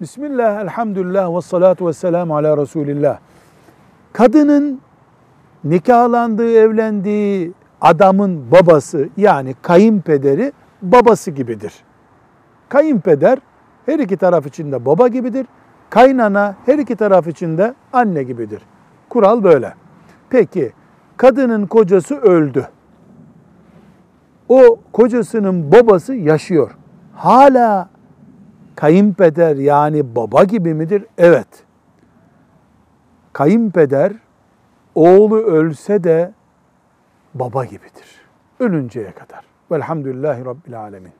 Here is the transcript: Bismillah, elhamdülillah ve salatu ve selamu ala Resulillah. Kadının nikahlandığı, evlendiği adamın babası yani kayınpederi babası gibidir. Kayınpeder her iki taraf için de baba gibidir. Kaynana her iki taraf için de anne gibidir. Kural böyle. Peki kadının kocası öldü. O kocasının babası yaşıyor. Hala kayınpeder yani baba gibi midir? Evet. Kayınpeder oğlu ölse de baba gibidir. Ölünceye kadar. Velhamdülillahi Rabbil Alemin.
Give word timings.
Bismillah, 0.00 0.60
elhamdülillah 0.60 1.36
ve 1.36 1.40
salatu 1.40 1.86
ve 1.86 1.92
selamu 1.92 2.36
ala 2.36 2.56
Resulillah. 2.56 3.18
Kadının 4.12 4.80
nikahlandığı, 5.64 6.50
evlendiği 6.50 7.52
adamın 7.80 8.50
babası 8.50 9.08
yani 9.16 9.54
kayınpederi 9.62 10.52
babası 10.82 11.30
gibidir. 11.30 11.74
Kayınpeder 12.68 13.38
her 13.86 13.98
iki 13.98 14.16
taraf 14.16 14.46
için 14.46 14.72
de 14.72 14.86
baba 14.86 15.08
gibidir. 15.08 15.46
Kaynana 15.90 16.54
her 16.66 16.78
iki 16.78 16.96
taraf 16.96 17.26
için 17.26 17.58
de 17.58 17.74
anne 17.92 18.22
gibidir. 18.22 18.62
Kural 19.08 19.44
böyle. 19.44 19.74
Peki 20.30 20.72
kadının 21.16 21.66
kocası 21.66 22.16
öldü. 22.16 22.68
O 24.48 24.78
kocasının 24.92 25.72
babası 25.72 26.14
yaşıyor. 26.14 26.76
Hala 27.14 27.95
kayınpeder 28.76 29.56
yani 29.56 30.16
baba 30.16 30.44
gibi 30.44 30.74
midir? 30.74 31.04
Evet. 31.18 31.48
Kayınpeder 33.32 34.12
oğlu 34.94 35.36
ölse 35.36 36.04
de 36.04 36.32
baba 37.34 37.64
gibidir. 37.64 38.20
Ölünceye 38.60 39.12
kadar. 39.12 39.44
Velhamdülillahi 39.70 40.44
Rabbil 40.44 40.80
Alemin. 40.80 41.12